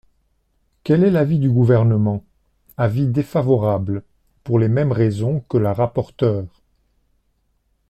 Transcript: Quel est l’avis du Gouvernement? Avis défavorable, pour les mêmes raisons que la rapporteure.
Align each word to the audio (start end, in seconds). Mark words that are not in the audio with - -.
Quel 0.83 1.03
est 1.03 1.11
l’avis 1.11 1.37
du 1.37 1.51
Gouvernement? 1.51 2.25
Avis 2.75 3.05
défavorable, 3.05 4.01
pour 4.43 4.57
les 4.57 4.67
mêmes 4.67 4.91
raisons 4.91 5.41
que 5.41 5.57
la 5.59 5.73
rapporteure. 5.73 6.47